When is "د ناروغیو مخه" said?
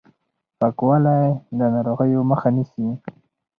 1.57-2.49